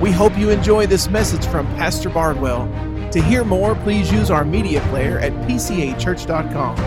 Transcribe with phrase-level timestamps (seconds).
[0.00, 2.66] We hope you enjoy this message from Pastor Bardwell.
[3.12, 6.78] To hear more, please use our media player at pcachurch.com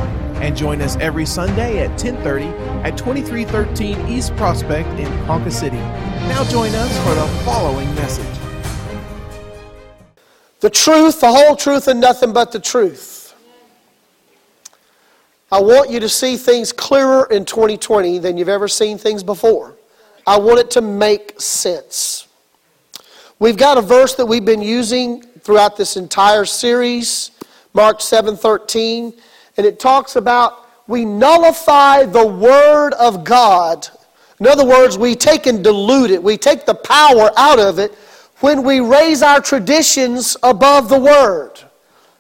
[0.41, 2.53] and join us every Sunday at 10:30
[2.85, 5.79] at 2313 East Prospect in Ponca City.
[6.27, 8.25] Now join us for the following message.
[10.59, 13.33] The truth, the whole truth, and nothing but the truth.
[15.51, 19.73] I want you to see things clearer in 2020 than you've ever seen things before.
[20.27, 22.27] I want it to make sense.
[23.41, 27.31] We've got a verse that we've been using throughout this entire series,
[27.73, 29.13] Mark 7:13,
[29.55, 33.87] and it talks about we nullify the word of God.
[34.41, 36.21] In other words, we take and dilute it.
[36.21, 37.93] We take the power out of it
[38.41, 41.61] when we raise our traditions above the word.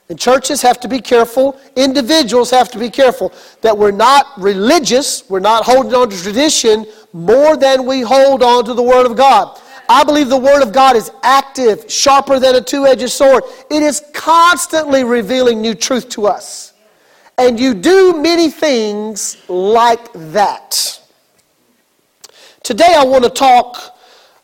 [0.07, 5.29] And churches have to be careful, individuals have to be careful that we're not religious,
[5.29, 9.17] we're not holding on to tradition more than we hold on to the word of
[9.17, 9.59] God.
[9.89, 13.43] I believe the Word of God is active, sharper than a two edged sword.
[13.71, 16.73] It is constantly revealing new truth to us.
[17.39, 21.01] And you do many things like that.
[22.61, 23.97] Today, I want to talk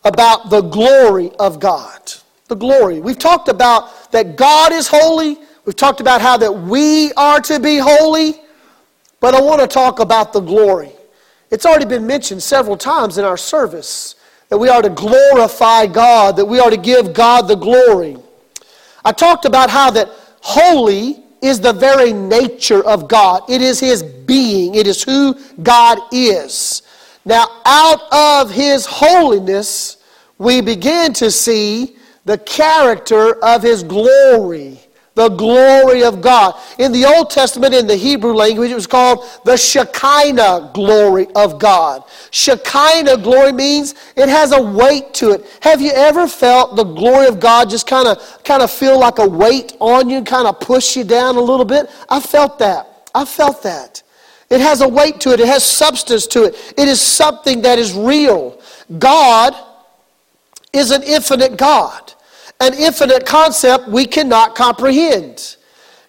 [0.03, 2.13] about the glory of God.
[2.47, 2.99] The glory.
[2.99, 5.37] We've talked about that God is holy.
[5.65, 8.41] We've talked about how that we are to be holy.
[9.19, 10.91] But I want to talk about the glory.
[11.51, 14.15] It's already been mentioned several times in our service
[14.55, 18.15] that we are to glorify God, that we are to give God the glory.
[19.03, 23.41] I talked about how that holy is the very nature of God.
[23.49, 26.83] It is His being, it is who God is.
[27.25, 29.97] Now, out of His holiness,
[30.37, 34.79] we begin to see the character of His glory
[35.15, 36.59] the glory of God.
[36.77, 41.57] In the Old Testament, in the Hebrew language, it was called the Shekinah glory of
[41.57, 42.03] God.
[42.31, 45.45] Shekinah glory means it has a weight to it.
[45.61, 49.17] Have you ever felt the glory of God just kind of kind of feel like
[49.19, 51.89] a weight on you, kind of push you down a little bit?
[52.09, 53.09] I felt that.
[53.15, 54.03] I felt that.
[54.49, 55.39] It has a weight to it.
[55.39, 56.73] It has substance to it.
[56.77, 58.61] It is something that is real.
[58.99, 59.55] God
[60.73, 62.04] is an infinite God
[62.59, 65.57] an infinite concept we cannot comprehend.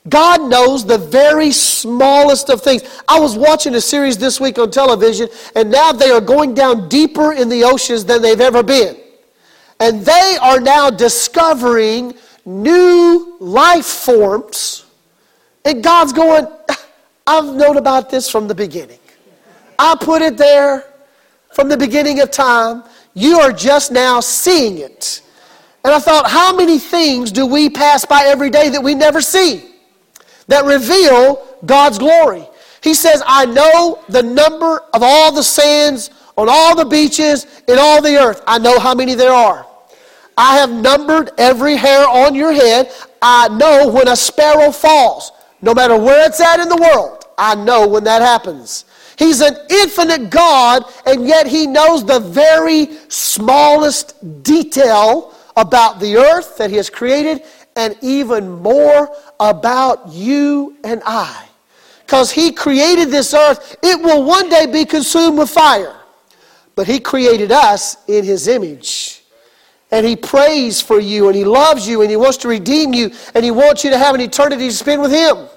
[0.08, 2.82] God knows the very smallest of things.
[3.08, 6.88] I was watching a series this week on television, and now they are going down
[6.88, 8.96] deeper in the oceans than they've ever been.
[9.80, 12.14] And they are now discovering
[12.44, 14.84] new life forms.
[15.64, 16.86] And God's going, ah,
[17.26, 19.00] I've known about this from the beginning.
[19.78, 20.84] I put it there
[21.52, 22.84] from the beginning of time.
[23.14, 25.22] You are just now seeing it.
[25.86, 29.20] And I thought, how many things do we pass by every day that we never
[29.20, 29.70] see
[30.48, 32.44] that reveal God's glory?
[32.82, 37.78] He says, I know the number of all the sands on all the beaches in
[37.78, 38.42] all the earth.
[38.48, 39.64] I know how many there are.
[40.36, 42.90] I have numbered every hair on your head.
[43.22, 45.30] I know when a sparrow falls,
[45.62, 48.86] no matter where it's at in the world, I know when that happens.
[49.16, 56.58] He's an infinite God, and yet He knows the very smallest detail about the earth
[56.58, 57.42] that He has created,
[57.76, 61.46] and even more about you and I.
[62.04, 65.94] Because He created this earth, it will one day be consumed with fire.
[66.74, 69.22] But He created us in His image.
[69.90, 73.10] And He prays for you, and He loves you, and He wants to redeem you,
[73.34, 75.48] and He wants you to have an eternity to spend with Him.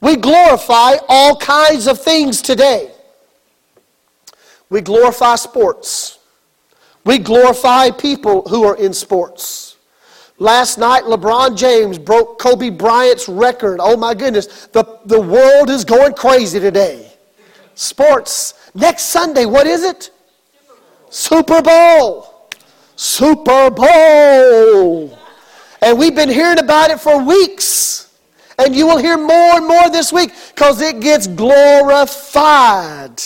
[0.00, 2.90] We glorify all kinds of things today.
[4.68, 6.15] We glorify sports.
[7.06, 9.76] We glorify people who are in sports.
[10.38, 13.78] Last night, LeBron James broke Kobe Bryant's record.
[13.80, 17.12] Oh my goodness, the, the world is going crazy today.
[17.76, 18.70] Sports.
[18.74, 20.10] Next Sunday, what is it?
[21.08, 22.50] Super Bowl.
[22.96, 25.16] Super Bowl.
[25.80, 28.12] And we've been hearing about it for weeks.
[28.58, 33.22] And you will hear more and more this week because it gets glorified.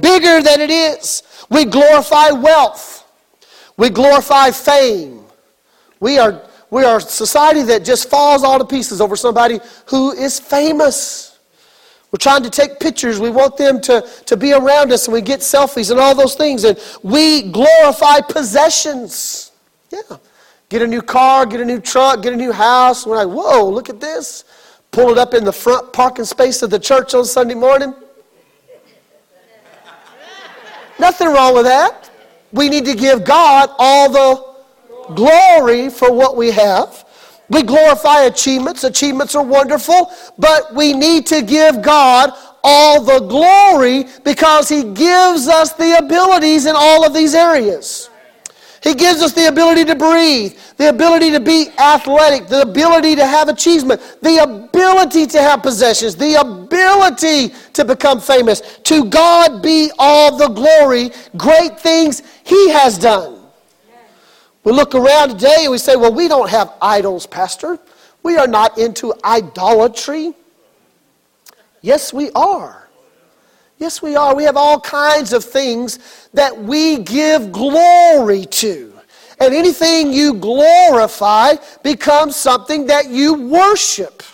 [0.00, 1.22] Bigger than it is.
[1.50, 2.97] We glorify wealth.
[3.78, 5.24] We glorify fame.
[6.00, 10.12] We are, we are a society that just falls all to pieces over somebody who
[10.12, 11.38] is famous.
[12.10, 13.20] We're trying to take pictures.
[13.20, 16.34] We want them to, to be around us and we get selfies and all those
[16.34, 16.64] things.
[16.64, 19.52] And we glorify possessions.
[19.90, 20.16] Yeah.
[20.68, 23.06] Get a new car, get a new truck, get a new house.
[23.06, 24.44] We're like, whoa, look at this.
[24.90, 27.94] Pull it up in the front parking space of the church on Sunday morning.
[30.98, 32.07] Nothing wrong with that.
[32.52, 37.04] We need to give God all the glory for what we have.
[37.50, 38.84] We glorify achievements.
[38.84, 45.48] Achievements are wonderful, but we need to give God all the glory because He gives
[45.48, 48.10] us the abilities in all of these areas.
[48.88, 53.26] He gives us the ability to breathe, the ability to be athletic, the ability to
[53.26, 58.62] have achievement, the ability to have possessions, the ability to become famous.
[58.84, 63.42] To God be all the glory, great things He has done.
[64.64, 67.78] We look around today and we say, well, we don't have idols, Pastor.
[68.22, 70.32] We are not into idolatry.
[71.82, 72.87] Yes, we are.
[73.78, 74.34] Yes, we are.
[74.34, 78.92] We have all kinds of things that we give glory to.
[79.40, 81.54] And anything you glorify
[81.84, 84.24] becomes something that you worship.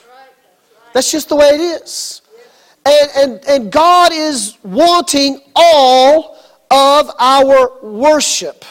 [0.94, 2.23] That's just the way it is.
[2.87, 6.38] And, and, and God is wanting all
[6.70, 8.64] of our worship.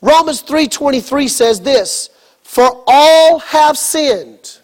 [0.00, 2.10] Romans 3:23 says this,
[2.42, 4.58] "For all have sinned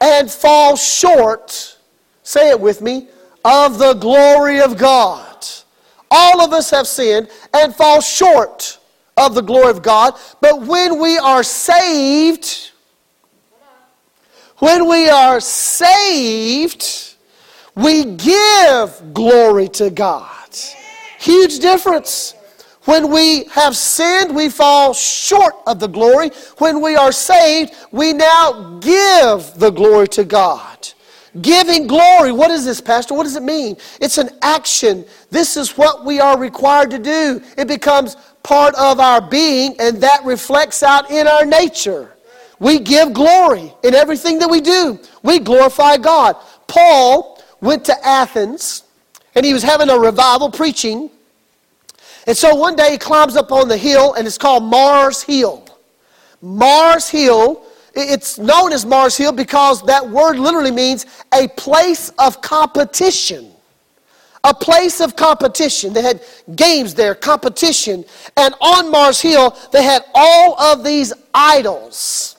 [0.00, 1.76] and fall short,
[2.22, 3.08] say it with me,
[3.44, 5.46] of the glory of God.
[6.10, 8.78] All of us have sinned and fall short
[9.16, 10.14] of the glory of God.
[10.40, 12.70] But when we are saved,
[14.58, 17.14] when we are saved,
[17.74, 20.50] we give glory to God.
[21.18, 22.34] Huge difference.
[22.84, 26.30] When we have sinned, we fall short of the glory.
[26.56, 30.67] When we are saved, we now give the glory to God.
[31.42, 32.32] Giving glory.
[32.32, 33.14] What is this, Pastor?
[33.14, 33.76] What does it mean?
[34.00, 35.04] It's an action.
[35.30, 37.42] This is what we are required to do.
[37.56, 42.14] It becomes part of our being, and that reflects out in our nature.
[42.58, 44.98] We give glory in everything that we do.
[45.22, 46.36] We glorify God.
[46.66, 48.84] Paul went to Athens,
[49.34, 51.10] and he was having a revival preaching.
[52.26, 55.66] And so one day he climbs up on the hill, and it's called Mars Hill.
[56.40, 57.64] Mars Hill
[57.94, 63.52] it's known as Mars Hill because that word literally means a place of competition.
[64.44, 65.92] A place of competition.
[65.92, 66.22] They had
[66.54, 68.04] games there, competition.
[68.36, 72.36] And on Mars Hill, they had all of these idols.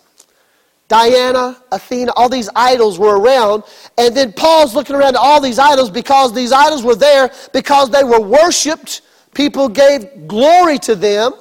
[0.88, 3.64] Diana, Athena, all these idols were around.
[3.98, 7.92] And then Paul's looking around at all these idols because these idols were there because
[7.92, 9.02] they were worshiped.
[9.36, 11.34] People gave glory to them.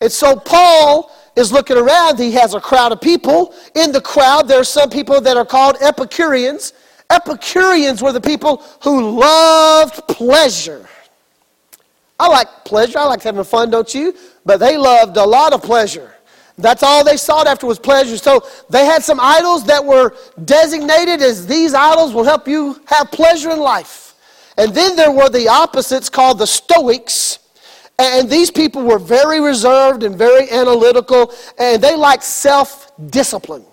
[0.00, 3.54] And so Paul is looking around, he has a crowd of people.
[3.74, 6.72] In the crowd, there are some people that are called Epicureans.
[7.10, 10.88] Epicureans were the people who loved pleasure.
[12.18, 12.98] I like pleasure.
[12.98, 14.14] I like having fun, don't you?
[14.44, 16.14] But they loved a lot of pleasure.
[16.56, 18.16] That's all they sought after was pleasure.
[18.16, 20.14] So they had some idols that were
[20.44, 24.14] designated as these idols will help you have pleasure in life.
[24.56, 27.40] And then there were the opposites called the Stoics
[27.98, 33.64] and these people were very reserved and very analytical, and they liked self discipline.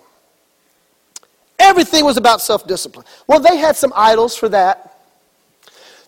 [1.58, 3.06] Everything was about self discipline.
[3.26, 5.00] Well, they had some idols for that.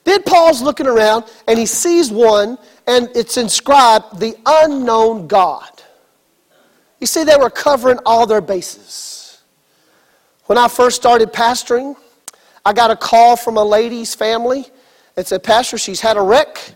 [0.05, 5.70] Then Paul's looking around and he sees one, and it's inscribed, the unknown God.
[7.00, 9.43] You see, they were covering all their bases.
[10.46, 11.96] When I first started pastoring,
[12.64, 14.67] I got a call from a lady's family
[15.17, 16.75] and said, Pastor, she's had a wreck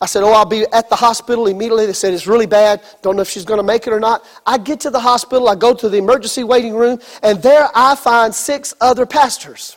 [0.00, 1.86] I said, Oh, I'll be at the hospital immediately.
[1.86, 2.82] They said, It's really bad.
[3.02, 4.24] Don't know if she's going to make it or not.
[4.44, 7.96] I get to the hospital, I go to the emergency waiting room, and there I
[7.96, 9.76] find six other pastors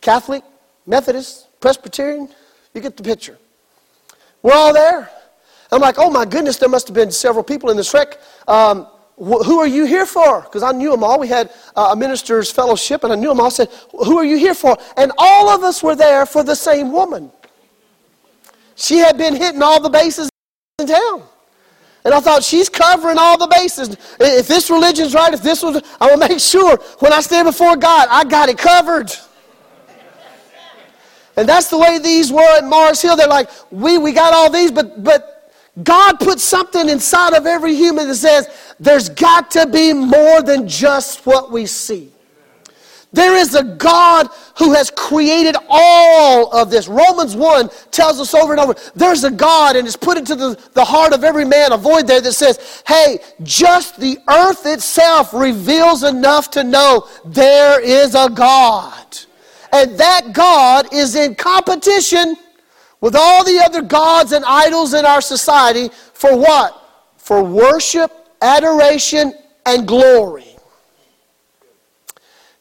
[0.00, 0.42] Catholic,
[0.86, 2.28] Methodist, Presbyterian.
[2.74, 3.38] You get the picture.
[4.42, 5.08] We're all there.
[5.70, 8.18] I'm like, Oh my goodness, there must have been several people in this wreck.
[8.48, 10.40] Um, wh- who are you here for?
[10.40, 11.20] Because I knew them all.
[11.20, 13.46] We had uh, a minister's fellowship, and I knew them all.
[13.46, 14.76] I said, Who are you here for?
[14.96, 17.30] And all of us were there for the same woman.
[18.76, 20.28] She had been hitting all the bases
[20.78, 21.22] in town.
[22.04, 23.96] And I thought, she's covering all the bases.
[24.20, 27.76] If this religion's right, if this was, I will make sure when I stand before
[27.76, 29.10] God, I got it covered.
[31.36, 33.16] And that's the way these were at Mars Hill.
[33.16, 35.52] They're like, we, we got all these, but, but
[35.82, 40.68] God put something inside of every human that says, there's got to be more than
[40.68, 42.13] just what we see.
[43.14, 44.28] There is a God
[44.58, 46.88] who has created all of this.
[46.88, 50.58] Romans 1 tells us over and over there's a God, and it's put into the,
[50.72, 55.32] the heart of every man a void there that says, hey, just the earth itself
[55.32, 59.18] reveals enough to know there is a God.
[59.72, 62.36] And that God is in competition
[63.00, 66.80] with all the other gods and idols in our society for what?
[67.16, 68.10] For worship,
[68.42, 69.34] adoration,
[69.66, 70.53] and glory.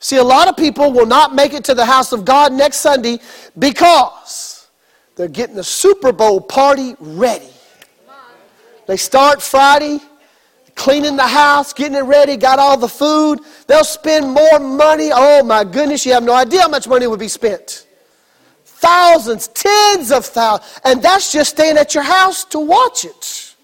[0.04, 2.82] See, a lot of people will not make it to the house of God next
[2.82, 3.20] Sunday
[3.58, 4.68] because
[5.16, 7.48] they're getting the Super Bowl party ready.
[8.86, 10.00] They start Friday,
[10.76, 13.40] cleaning the house, getting it ready, got all the food.
[13.68, 15.10] They'll spend more money.
[15.14, 17.88] Oh my goodness, you have no idea how much money would be spent.
[18.66, 20.82] thousands, tens of thousands.
[20.84, 23.56] And that's just staying at your house to watch it.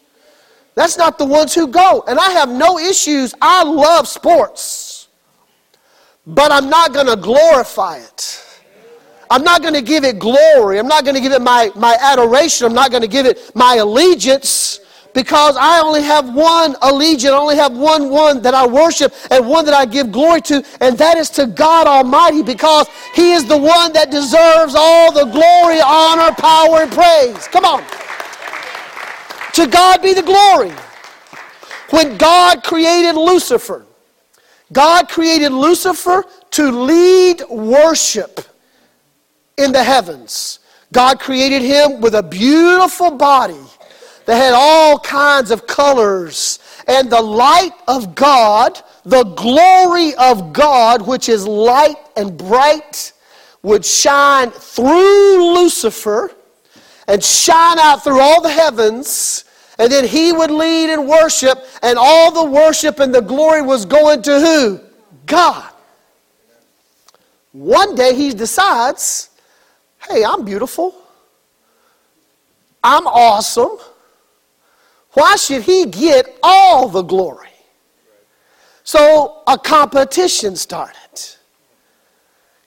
[0.75, 2.05] That's not the ones who go.
[2.08, 3.34] And I have no issues.
[3.41, 4.88] I love sports.
[6.29, 8.45] But I'm not going to glorify it.
[9.31, 10.79] I'm not going to give it glory.
[10.79, 12.65] I'm not going to give it my, my adoration.
[12.65, 14.79] I'm not going to give it my allegiance
[15.13, 19.48] because I only have one allegiance, I only have one one that I worship and
[19.48, 23.45] one that I give glory to, and that is to God Almighty because He is
[23.45, 27.48] the one that deserves all the glory, honor, power, and praise.
[27.48, 27.83] Come on.
[29.53, 30.71] To God be the glory.
[31.89, 33.88] When God created Lucifer,
[34.71, 38.41] God created Lucifer to lead worship
[39.57, 40.59] in the heavens.
[40.91, 43.59] God created him with a beautiful body
[44.25, 46.59] that had all kinds of colors.
[46.88, 53.13] And the light of God, the glory of God, which is light and bright,
[53.61, 56.31] would shine through Lucifer
[57.07, 59.45] and shine out through all the heavens.
[59.79, 63.86] And then he would lead in worship, and all the worship and the glory was
[63.86, 64.79] going to who?
[65.25, 65.71] God.
[67.53, 69.29] One day he decides,
[70.09, 70.93] hey, I'm beautiful.
[72.83, 73.77] I'm awesome.
[75.13, 77.48] Why should he get all the glory?
[78.83, 80.95] So a competition started.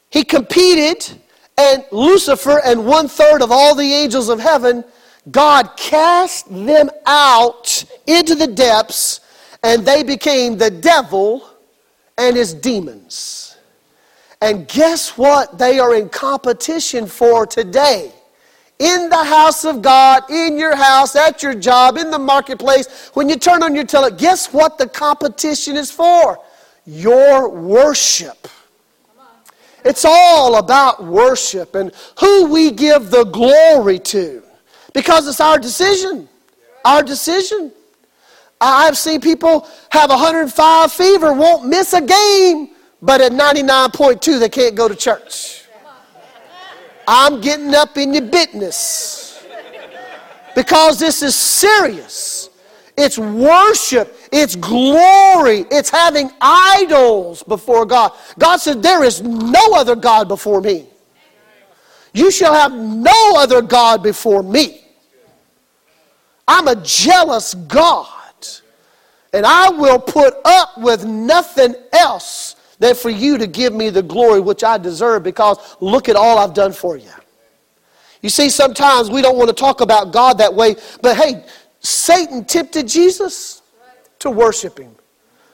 [0.09, 1.21] He competed,
[1.59, 4.85] and Lucifer and one third of all the angels of heaven,
[5.31, 9.21] God cast them out into the depths,
[9.63, 11.49] and they became the devil
[12.19, 13.57] and his demons.
[14.41, 18.13] And guess what they are in competition for today?
[18.83, 23.29] in the house of God, in your house, at your job, in the marketplace, when
[23.29, 26.41] you turn on your television, guess what the competition is for?
[26.85, 28.49] Your worship.
[29.85, 34.43] It's all about worship and who we give the glory to.
[34.93, 36.29] Because it's our decision.
[36.85, 37.73] Our decision.
[38.61, 42.71] I've seen people have 105 fever, won't miss a game,
[43.01, 45.65] but at 99.2 they can't go to church.
[47.09, 49.45] I'm getting up in your business
[50.55, 52.51] because this is serious.
[52.97, 58.13] It's worship, it's glory, it's having idols before God.
[58.39, 60.87] God said, There is no other God before me.
[62.13, 64.82] You shall have no other God before me.
[66.53, 68.07] I'm a jealous God,
[69.33, 74.03] and I will put up with nothing else than for you to give me the
[74.03, 77.09] glory which I deserve because look at all I've done for you.
[78.21, 81.43] You see, sometimes we don't want to talk about God that way, but hey,
[81.81, 83.63] Satan tempted Jesus
[84.19, 84.95] to worship him.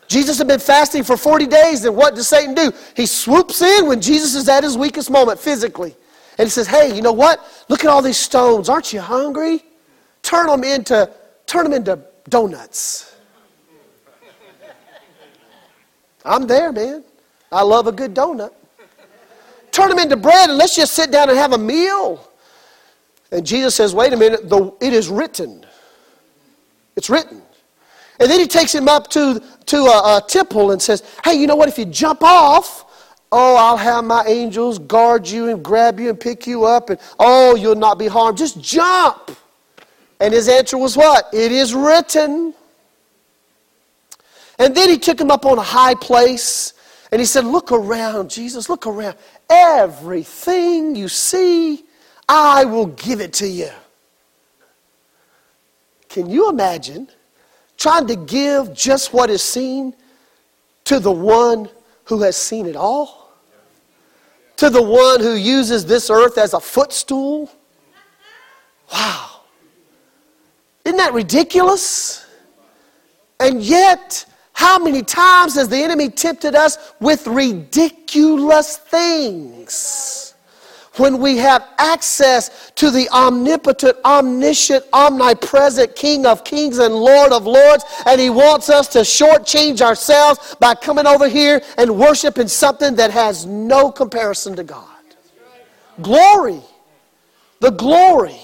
[0.09, 2.73] Jesus had been fasting for 40 days, and what does Satan do?
[2.97, 5.95] He swoops in when Jesus is at his weakest moment physically.
[6.39, 7.41] And he says, Hey, you know what?
[7.69, 8.69] Look at all these stones.
[8.69, 9.63] Aren't you hungry?
[10.29, 11.11] Turn them into,
[11.47, 13.17] turn them into donuts.
[16.23, 17.03] I'm there, man.
[17.51, 18.53] I love a good donut.
[19.71, 22.31] Turn them into bread and let's just sit down and have a meal.
[23.33, 25.65] And Jesus says, wait a minute, the, it is written.
[26.95, 27.41] It's written.
[28.21, 31.47] And then he takes him up to, to a, a temple and says, hey, you
[31.47, 31.71] know what?
[31.71, 36.21] If you jump off, oh, I'll have my angels guard you and grab you and
[36.21, 38.37] pick you up, and oh, you'll not be harmed.
[38.37, 39.31] Just jump.
[40.21, 41.29] And his answer was what?
[41.33, 42.55] It is written.
[44.59, 46.73] And then he took him up on a high place
[47.13, 49.17] and he said, Look around, Jesus, look around.
[49.49, 51.85] Everything you see,
[52.29, 53.71] I will give it to you.
[56.09, 57.09] Can you imagine
[57.77, 59.95] trying to give just what is seen
[60.85, 61.69] to the one
[62.05, 63.33] who has seen it all?
[64.57, 67.51] To the one who uses this earth as a footstool?
[68.93, 69.38] Wow.
[70.89, 72.27] Isn't that ridiculous?
[73.39, 80.33] And yet, how many times has the enemy tempted us with ridiculous things?
[80.97, 87.45] When we have access to the omnipotent, omniscient, omnipresent King of kings and Lord of
[87.45, 92.95] lords, and he wants us to shortchange ourselves by coming over here and worshiping something
[92.95, 95.05] that has no comparison to God.
[96.01, 96.63] Glory.
[97.61, 98.41] The glory.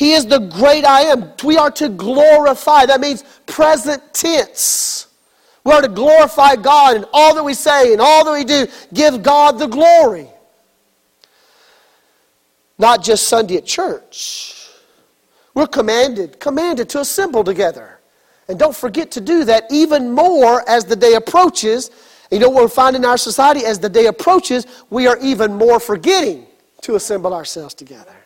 [0.00, 1.30] He is the great I am.
[1.44, 2.86] We are to glorify.
[2.86, 5.08] That means present tense.
[5.62, 8.66] We are to glorify God in all that we say and all that we do.
[8.94, 10.26] Give God the glory.
[12.78, 14.70] Not just Sunday at church.
[15.52, 18.00] We're commanded, commanded to assemble together.
[18.48, 21.90] And don't forget to do that even more as the day approaches.
[22.30, 23.66] You know what we find in our society?
[23.66, 26.46] As the day approaches, we are even more forgetting.
[26.80, 28.19] to assemble ourselves together.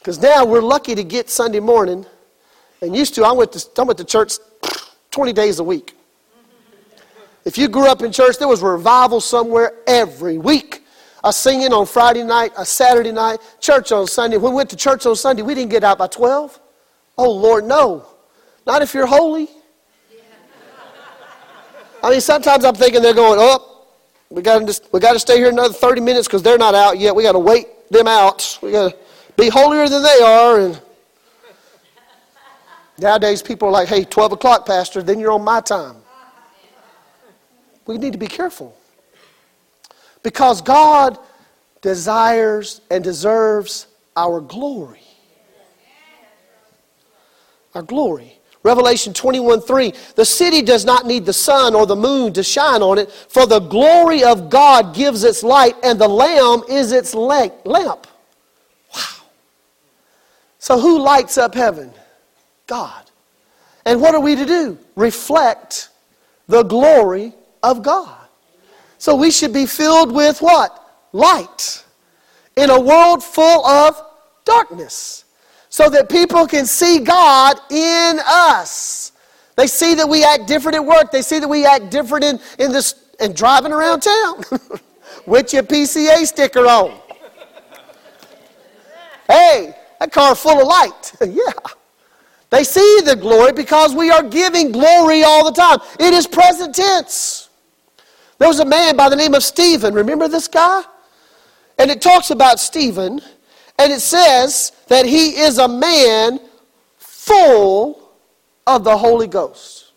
[0.00, 2.06] Because now we're lucky to get Sunday morning.
[2.82, 4.38] And used to, I went to, I went to church
[5.10, 5.94] 20 days a week.
[7.44, 10.84] If you grew up in church, there was revival somewhere every week.
[11.22, 14.38] A singing on Friday night, a Saturday night, church on Sunday.
[14.38, 16.58] When we went to church on Sunday, we didn't get out by 12.
[17.18, 18.06] Oh, Lord, no.
[18.66, 19.48] Not if you're holy.
[22.02, 23.84] I mean, sometimes I'm thinking they're going, oh,
[24.30, 26.98] we got to we got to stay here another 30 minutes because they're not out
[26.98, 27.14] yet.
[27.14, 28.58] We got to wait them out.
[28.62, 28.96] We got to
[29.40, 30.60] be holier than they are.
[30.60, 30.80] And
[32.98, 35.96] nowadays, people are like, hey, 12 o'clock, Pastor, then you're on my time.
[37.86, 38.76] We need to be careful.
[40.22, 41.18] Because God
[41.80, 45.00] desires and deserves our glory.
[47.74, 48.36] Our glory.
[48.62, 52.82] Revelation 21 3 The city does not need the sun or the moon to shine
[52.82, 57.14] on it, for the glory of God gives its light, and the Lamb is its
[57.14, 58.06] lamp.
[60.60, 61.92] So, who lights up heaven?
[62.66, 63.10] God.
[63.84, 64.78] And what are we to do?
[64.94, 65.88] Reflect
[66.46, 68.16] the glory of God.
[68.98, 71.08] So we should be filled with what?
[71.12, 71.84] Light.
[72.56, 74.00] In a world full of
[74.44, 75.24] darkness.
[75.70, 79.12] So that people can see God in us.
[79.56, 81.10] They see that we act different at work.
[81.10, 84.42] They see that we act different in, in this and driving around town
[85.26, 86.98] with your PCA sticker on.
[89.26, 91.12] Hey, that car full of light.
[91.20, 91.52] yeah.
[92.50, 95.78] They see the glory because we are giving glory all the time.
[96.00, 97.48] It is present tense.
[98.38, 99.94] There was a man by the name of Stephen.
[99.94, 100.82] Remember this guy?
[101.78, 103.20] And it talks about Stephen,
[103.78, 106.40] and it says that he is a man
[106.98, 108.10] full
[108.66, 109.92] of the Holy Ghost.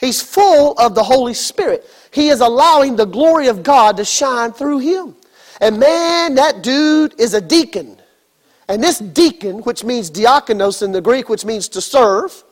[0.00, 1.88] He's full of the Holy Spirit.
[2.10, 5.14] He is allowing the glory of God to shine through him.
[5.60, 8.01] And man, that dude is a deacon.
[8.72, 12.42] And this deacon, which means diakonos in the Greek, which means to serve,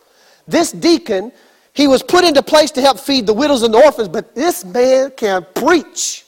[0.46, 1.32] this deacon
[1.72, 4.62] he was put into place to help feed the widows and the orphans, but this
[4.62, 6.26] man can preach.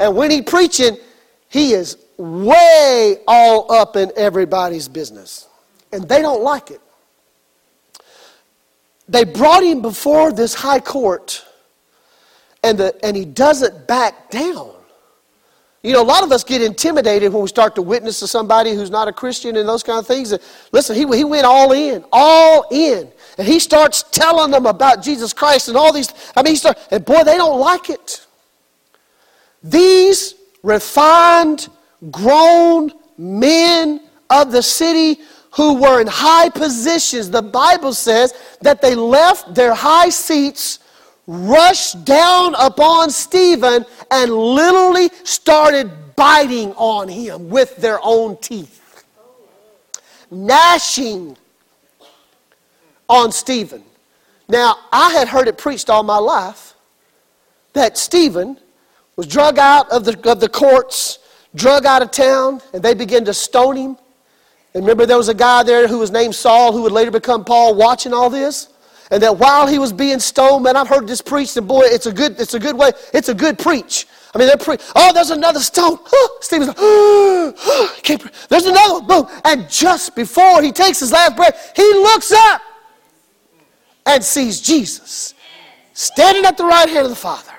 [0.00, 0.96] And when he preaching,
[1.48, 5.46] he is way all up in everybody's business.
[5.92, 6.80] And they don't like it.
[9.08, 11.44] They brought him before this high court,
[12.64, 14.72] and, the, and he doesn't back down.
[15.82, 18.74] You know, a lot of us get intimidated when we start to witness to somebody
[18.74, 20.34] who's not a Christian and those kind of things.
[20.72, 23.10] Listen, he, he went all in, all in.
[23.38, 26.12] And he starts telling them about Jesus Christ and all these.
[26.36, 28.26] I mean, he start, and boy, they don't like it.
[29.62, 31.68] These refined,
[32.10, 35.20] grown men of the city
[35.52, 40.79] who were in high positions, the Bible says that they left their high seats
[41.30, 49.04] rushed down upon Stephen and literally started biting on him with their own teeth,
[50.28, 51.36] gnashing
[53.08, 53.84] on Stephen.
[54.48, 56.74] Now, I had heard it preached all my life
[57.74, 58.58] that Stephen
[59.14, 61.20] was drug out of the, of the courts,
[61.54, 63.96] drug out of town, and they began to stone him.
[64.74, 67.44] And remember, there was a guy there who was named Saul who would later become
[67.44, 68.69] Paul watching all this?
[69.10, 72.06] And that while he was being stoned, man, I've heard this preached, and boy, it's
[72.06, 74.06] a good, it's a good way, it's a good preach.
[74.32, 75.98] I mean, they're pre- oh, there's another stone.
[76.40, 77.92] Stephen's like, oh,
[78.48, 79.06] there's another one.
[79.06, 79.26] Boom.
[79.44, 82.62] And just before he takes his last breath, he looks up
[84.06, 85.34] and sees Jesus
[85.92, 87.52] standing at the right hand of the Father.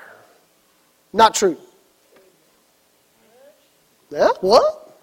[1.12, 1.58] Not true.
[4.10, 4.98] Yeah, what?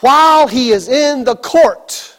[0.00, 2.17] While he is in the court,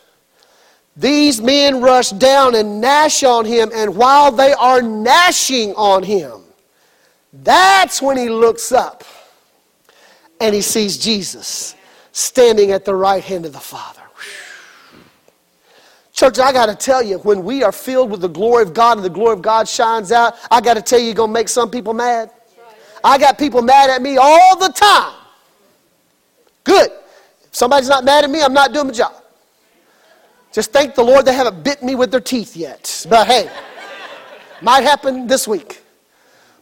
[0.99, 6.41] these men rush down and gnash on him, and while they are gnashing on him,
[7.31, 9.05] that's when he looks up
[10.41, 11.75] and he sees Jesus
[12.11, 14.01] standing at the right hand of the Father.
[16.11, 18.97] Church, I got to tell you, when we are filled with the glory of God
[18.97, 21.33] and the glory of God shines out, I got to tell you, you're going to
[21.33, 22.29] make some people mad.
[23.01, 25.13] I got people mad at me all the time.
[26.65, 26.91] Good.
[27.43, 29.13] If somebody's not mad at me, I'm not doing my job.
[30.51, 33.05] Just thank the Lord they haven't bit me with their teeth yet.
[33.09, 33.49] But hey,
[34.61, 35.81] might happen this week.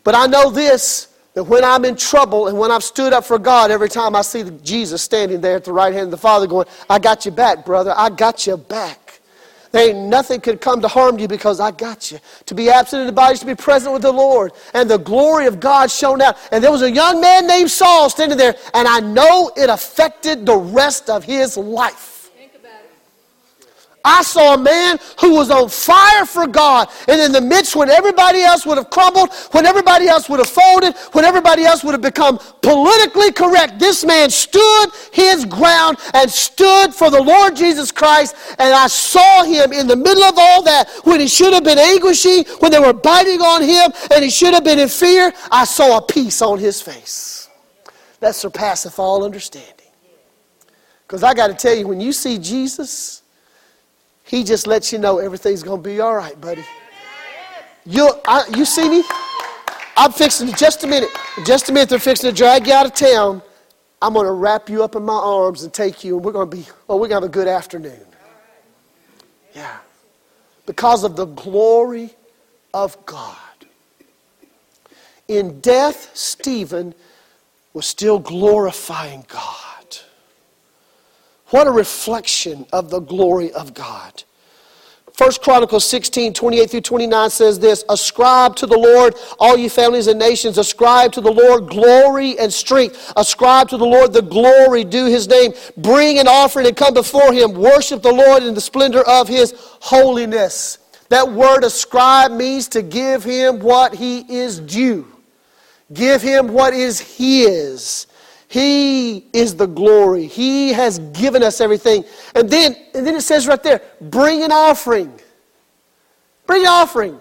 [0.03, 3.37] But I know this that when I'm in trouble and when I've stood up for
[3.37, 6.47] God, every time I see Jesus standing there at the right hand of the Father
[6.47, 7.93] going, I got you back, brother.
[7.95, 9.21] I got you back.
[9.71, 12.19] There ain't nothing could come to harm you because I got you.
[12.47, 14.53] To be absent in the body is to be present with the Lord.
[14.73, 16.37] And the glory of God shone out.
[16.51, 20.45] And there was a young man named Saul standing there, and I know it affected
[20.45, 22.16] the rest of his life.
[24.05, 26.89] I saw a man who was on fire for God.
[27.07, 30.49] And in the midst when everybody else would have crumbled, when everybody else would have
[30.49, 36.31] folded, when everybody else would have become politically correct, this man stood his ground and
[36.31, 38.35] stood for the Lord Jesus Christ.
[38.59, 41.79] And I saw him in the middle of all that when he should have been
[41.79, 45.33] anguishing, when they were biting on him, and he should have been in fear.
[45.51, 47.49] I saw a peace on his face
[48.19, 49.73] that surpasseth all understanding.
[51.05, 53.23] Because I got to tell you, when you see Jesus,
[54.27, 56.63] he just lets you know everything's going to be all right, buddy.
[57.85, 59.03] You, I, you see me?
[59.95, 60.53] I'm fixing to.
[60.53, 61.09] just a minute.
[61.45, 63.41] Just a minute, they're fixing to drag you out of town.
[64.01, 66.49] I'm going to wrap you up in my arms and take you, and we're going
[66.49, 68.05] to be, oh, we're going to have a good afternoon.
[69.55, 69.77] Yeah.
[70.65, 72.11] Because of the glory
[72.73, 73.37] of God.
[75.27, 76.93] In death, Stephen
[77.73, 79.46] was still glorifying God.
[81.49, 84.23] What a reflection of the glory of God.
[85.17, 90.05] 1 Chronicles 16, 28 through 29 says this Ascribe to the Lord, all you families
[90.05, 90.59] and nations.
[90.59, 93.13] Ascribe to the Lord glory and strength.
[93.15, 95.53] Ascribe to the Lord the glory due his name.
[95.77, 97.53] Bring an offering and come before him.
[97.53, 100.77] Worship the Lord in the splendor of his holiness.
[101.09, 105.07] That word ascribe means to give him what he is due,
[105.93, 108.06] give him what is his.
[108.47, 110.25] He is the glory.
[110.25, 112.05] He has given us everything.
[112.33, 115.19] And then, and then it says right there, bring an offering.
[116.45, 117.19] Bring an offering.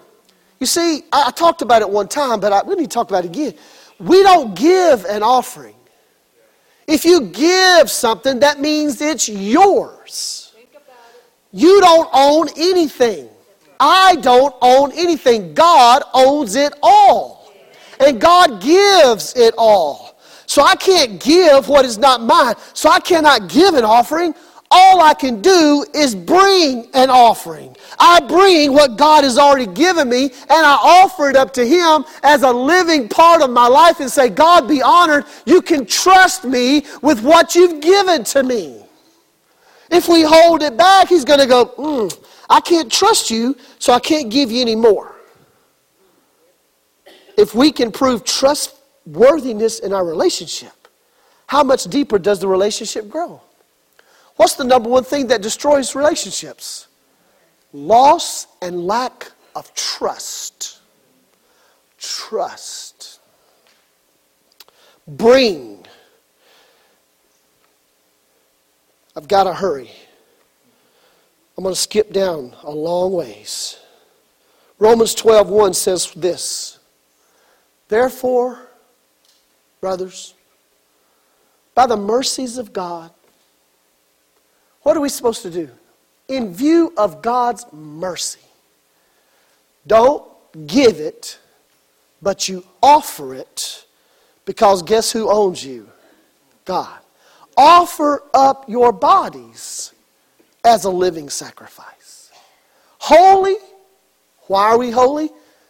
[0.59, 3.09] You see, I, I talked about it one time, but I, we need to talk
[3.09, 3.53] about it again.
[3.99, 5.75] We don't give an offering.
[6.87, 10.53] If you give something, that means it's yours.
[11.51, 13.29] You don't own anything.
[13.79, 15.53] I don't own anything.
[15.53, 17.51] God owns it all.
[17.99, 20.06] And God gives it all.
[20.57, 22.55] So I can't give what is not mine.
[22.73, 24.33] So I cannot give an offering.
[24.71, 27.77] All I can do is bring an offering.
[27.99, 32.05] I bring what God has already given me and I offer it up to Him
[32.23, 35.25] as a living part of my life and say, God be honored.
[35.45, 38.81] You can trust me with what you've given to me.
[39.91, 43.93] If we hold it back, He's going to go, mm, I can't trust you, so
[43.93, 45.17] I can't give you any more.
[47.37, 48.76] If we can prove trust
[49.07, 50.87] worthiness in our relationship,
[51.47, 53.41] how much deeper does the relationship grow?
[54.35, 56.87] What's the number one thing that destroys relationships?
[57.73, 60.79] Loss and lack of trust.
[61.97, 63.19] Trust.
[65.07, 65.85] Bring.
[69.15, 69.89] I've got to hurry.
[71.57, 73.79] I'm going to skip down a long ways.
[74.77, 76.77] Romans 12:1 says this.
[77.87, 78.66] Therefore,
[79.81, 80.33] brothers,
[81.75, 83.11] by the mercies of God,
[84.81, 85.69] what are we supposed to do?
[86.27, 88.39] In view of God's mercy,
[89.85, 90.23] don't
[90.65, 91.39] give it,
[92.21, 93.85] but you offer it
[94.45, 95.89] because guess who owns you?
[96.65, 96.99] God.
[97.55, 99.93] Offer up your bodies
[100.63, 102.31] as a living sacrifice.
[102.99, 103.55] Holy.
[104.47, 105.29] Why are we holy?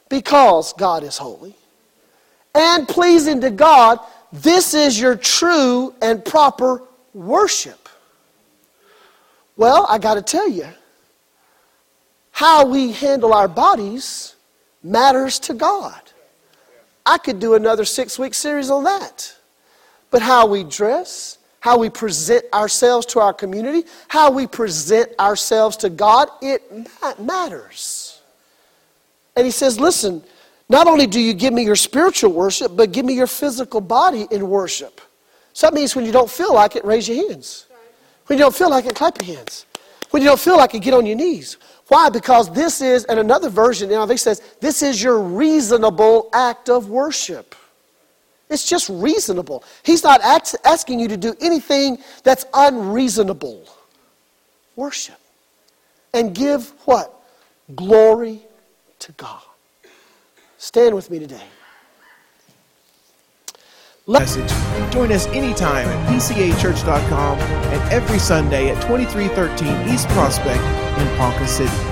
[0.09, 1.55] Because God is holy
[2.57, 3.99] and pleasing to God,
[4.33, 6.81] this is your true and proper
[7.13, 7.87] worship.
[9.55, 10.67] Well, I got to tell you,
[12.31, 14.35] how we handle our bodies
[14.83, 15.99] matters to God.
[17.05, 19.33] I could do another six week series on that.
[20.11, 25.77] But how we dress, how we present ourselves to our community, how we present ourselves
[25.77, 26.61] to God, it
[27.19, 28.21] matters.
[29.35, 30.23] And he says, listen,
[30.69, 34.27] not only do you give me your spiritual worship, but give me your physical body
[34.31, 34.99] in worship.
[35.53, 37.67] So that means when you don't feel like it, raise your hands.
[38.27, 39.65] When you don't feel like it, clap your hands.
[40.11, 41.57] When you don't feel like it, get on your knees.
[41.87, 42.09] Why?
[42.09, 47.55] Because this is, and another version, they says, this is your reasonable act of worship.
[48.49, 49.63] It's just reasonable.
[49.83, 53.63] He's not asking you to do anything that's unreasonable.
[54.75, 55.19] Worship.
[56.13, 57.13] And give what?
[57.75, 58.41] Glory
[58.99, 59.41] to God.
[60.57, 61.43] Stand with me today.
[64.07, 64.49] Message.
[64.93, 70.63] Join us anytime at pcachurch.com and every Sunday at 2313 East Prospect
[70.99, 71.86] in Ponca City.